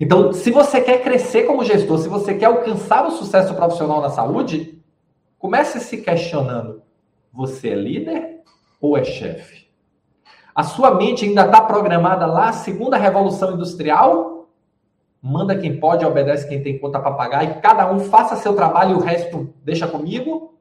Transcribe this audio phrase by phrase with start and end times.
[0.00, 4.08] Então, se você quer crescer como gestor, se você quer alcançar o sucesso profissional na
[4.08, 4.82] saúde,
[5.38, 6.82] comece se questionando:
[7.30, 8.40] você é líder
[8.80, 9.68] ou é chefe?
[10.54, 14.48] A sua mente ainda está programada lá, segunda revolução industrial?
[15.22, 18.92] Manda quem pode, obedece quem tem conta para pagar e cada um faça seu trabalho
[18.92, 20.58] e o resto deixa comigo?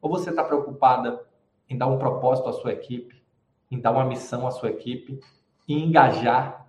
[0.00, 1.22] Ou você está preocupada
[1.70, 3.24] em dar um propósito à sua equipe,
[3.70, 5.18] em dar uma missão à sua equipe,
[5.66, 6.63] em engajar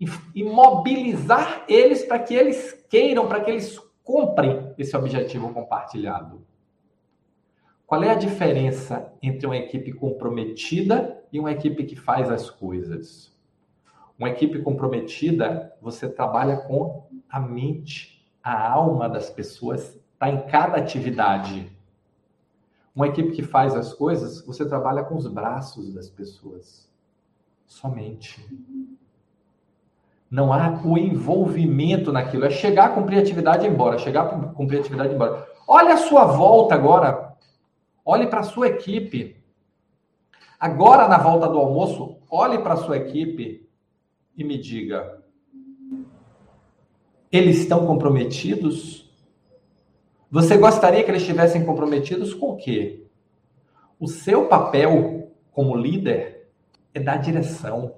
[0.00, 6.44] e, e mobilizar eles para que eles queiram, para que eles comprem esse objetivo compartilhado?
[7.86, 13.36] Qual é a diferença entre uma equipe comprometida e uma equipe que faz as coisas?
[14.18, 20.76] Uma equipe comprometida, você trabalha com a mente, a alma das pessoas, está em cada
[20.76, 21.70] atividade.
[22.94, 26.88] Uma equipe que faz as coisas, você trabalha com os braços das pessoas.
[27.66, 28.46] Somente.
[30.30, 32.44] Não há o envolvimento naquilo.
[32.44, 33.98] É chegar, cumprir atividade e ir embora.
[33.98, 35.48] Chegar, cumprir atividade e ir embora.
[35.66, 37.30] Olha a sua volta agora
[38.04, 39.36] Olhe para a sua equipe.
[40.58, 43.68] Agora, na volta do almoço, olhe para a sua equipe
[44.36, 45.22] e me diga:
[47.30, 49.08] eles estão comprometidos?
[50.30, 53.06] Você gostaria que eles estivessem comprometidos com o quê?
[53.98, 56.50] O seu papel como líder
[56.94, 57.94] é dar direção.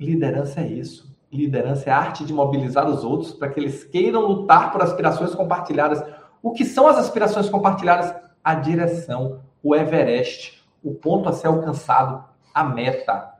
[0.00, 1.14] Liderança é isso.
[1.30, 5.34] Liderança é a arte de mobilizar os outros para que eles queiram lutar por aspirações
[5.34, 6.02] compartilhadas.
[6.42, 8.12] O que são as aspirações compartilhadas?
[8.42, 13.34] a direção, o Everest, o ponto a ser alcançado, a meta.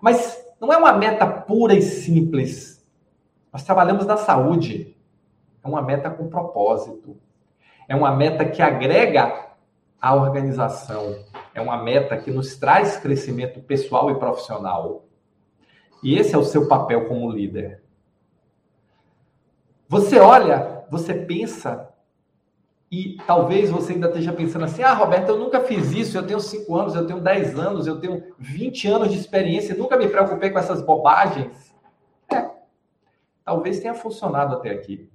[0.00, 2.84] Mas não é uma meta pura e simples.
[3.52, 4.96] Nós trabalhamos na saúde.
[5.62, 7.16] É uma meta com propósito.
[7.88, 9.46] É uma meta que agrega
[10.00, 11.16] a organização.
[11.54, 15.04] É uma meta que nos traz crescimento pessoal e profissional.
[16.06, 17.82] E esse é o seu papel como líder.
[19.88, 21.92] Você olha, você pensa
[22.88, 26.38] e talvez você ainda esteja pensando assim: ah, Roberto, eu nunca fiz isso, eu tenho
[26.38, 30.50] 5 anos, eu tenho 10 anos, eu tenho 20 anos de experiência, nunca me preocupei
[30.50, 31.74] com essas bobagens.
[32.32, 32.50] É,
[33.44, 35.10] talvez tenha funcionado até aqui,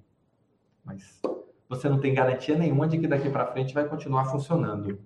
[0.84, 1.22] mas
[1.70, 5.00] você não tem garantia nenhuma de que daqui para frente vai continuar funcionando.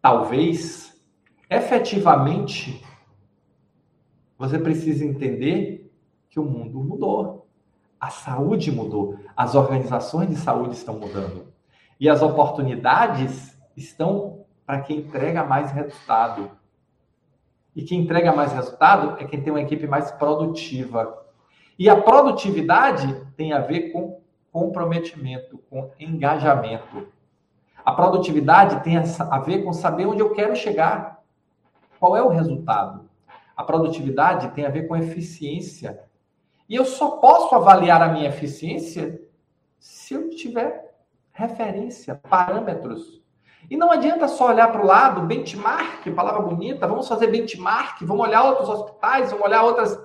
[0.00, 0.98] Talvez,
[1.50, 2.82] efetivamente,
[4.38, 5.92] você precise entender
[6.30, 7.48] que o mundo mudou.
[8.00, 11.52] A saúde mudou, as organizações de saúde estão mudando.
[11.98, 16.52] E as oportunidades estão para quem entrega mais resultado.
[17.74, 21.26] E quem entrega mais resultado é quem tem uma equipe mais produtiva.
[21.76, 24.20] E a produtividade tem a ver com
[24.52, 27.08] comprometimento, com engajamento.
[27.84, 31.22] A produtividade tem a ver com saber onde eu quero chegar.
[31.98, 33.07] Qual é o resultado?
[33.58, 35.98] A produtividade tem a ver com eficiência.
[36.68, 39.20] E eu só posso avaliar a minha eficiência
[39.80, 40.94] se eu tiver
[41.32, 43.20] referência, parâmetros.
[43.68, 48.28] E não adianta só olhar para o lado, benchmark, palavra bonita, vamos fazer benchmark, vamos
[48.28, 50.00] olhar outros hospitais, vamos olhar outras.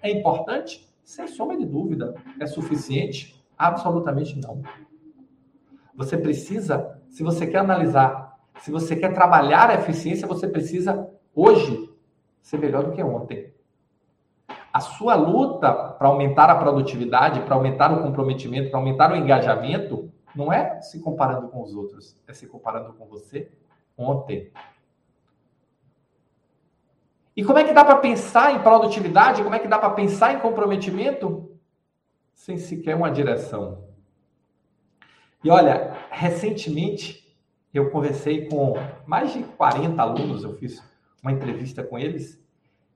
[0.00, 0.88] É importante?
[1.02, 2.14] Sem sombra de dúvida.
[2.38, 3.44] É suficiente?
[3.58, 4.62] Absolutamente não.
[5.96, 11.95] Você precisa, se você quer analisar, se você quer trabalhar a eficiência, você precisa hoje
[12.46, 13.52] ser melhor do que ontem.
[14.72, 20.12] A sua luta para aumentar a produtividade, para aumentar o comprometimento, para aumentar o engajamento,
[20.32, 23.50] não é se comparando com os outros, é se comparando com você
[23.98, 24.52] ontem.
[27.34, 29.42] E como é que dá para pensar em produtividade?
[29.42, 31.50] Como é que dá para pensar em comprometimento
[32.32, 33.82] sem sequer uma direção?
[35.42, 37.36] E olha, recentemente
[37.74, 38.74] eu conversei com
[39.04, 40.80] mais de 40 alunos, eu fiz
[41.26, 42.40] uma entrevista com eles,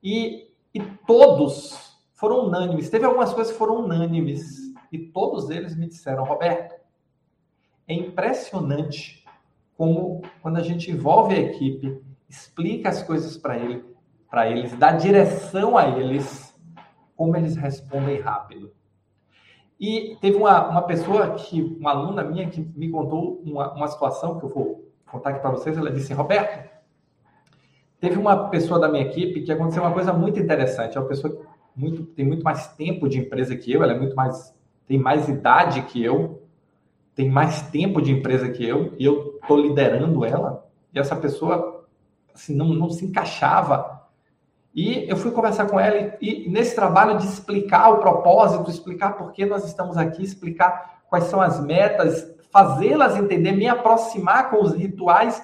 [0.01, 2.89] e, e todos foram unânimes.
[2.89, 6.77] Teve algumas coisas que foram unânimes, e todos eles me disseram, Roberto,
[7.89, 9.25] é impressionante
[9.77, 13.85] como quando a gente envolve a equipe, explica as coisas para ele,
[14.31, 16.57] para eles, dá direção a eles,
[17.17, 18.73] como eles respondem rápido.
[19.79, 24.39] E teve uma, uma pessoa que, uma aluna minha, que me contou uma, uma situação
[24.39, 25.77] que eu vou contar aqui para vocês.
[25.77, 26.80] Ela disse: Roberto,
[28.01, 30.97] teve uma pessoa da minha equipe que aconteceu uma coisa muito interessante.
[30.97, 31.43] É uma pessoa que
[31.77, 34.55] muito, tem muito mais tempo de empresa que eu, ela é muito mais,
[34.89, 36.43] tem mais idade que eu,
[37.15, 41.85] tem mais tempo de empresa que eu e eu estou liderando ela e essa pessoa
[42.35, 44.01] assim não, não se encaixava
[44.75, 49.17] e eu fui conversar com ela e, e nesse trabalho de explicar o propósito, explicar
[49.19, 54.63] por que nós estamos aqui, explicar quais são as metas, fazê-las entender, me aproximar com
[54.63, 55.43] os rituais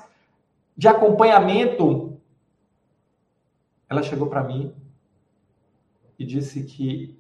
[0.77, 1.96] de acompanhamento.
[3.89, 4.75] Ela chegou para mim
[6.19, 7.17] e disse que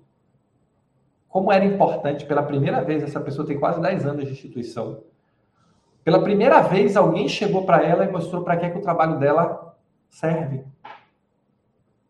[1.28, 5.02] como era importante pela primeira vez, essa pessoa tem quase 10 anos de instituição.
[6.02, 9.18] Pela primeira vez, alguém chegou para ela e mostrou para que, é que o trabalho
[9.18, 9.76] dela
[10.08, 10.64] serve.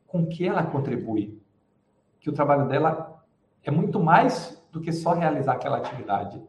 [0.07, 1.43] Com que ela contribui.
[2.21, 3.21] Que o trabalho dela
[3.65, 6.41] é muito mais do que só realizar aquela atividade.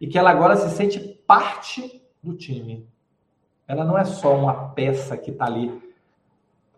[0.00, 2.88] E que ela agora se sente parte do time.
[3.66, 5.87] Ela não é só uma peça que está ali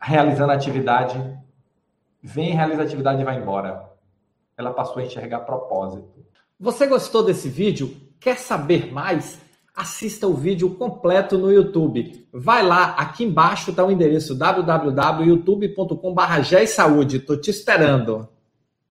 [0.00, 1.22] realizando atividade,
[2.22, 3.90] vem, realiza atividade e vai embora.
[4.56, 6.24] Ela passou a enxergar propósito.
[6.58, 7.96] Você gostou desse vídeo?
[8.18, 9.40] Quer saber mais?
[9.74, 12.28] Assista o vídeo completo no YouTube.
[12.32, 16.22] Vai lá, aqui embaixo está o endereço www.youtube.com.br.
[17.14, 18.28] Estou te esperando.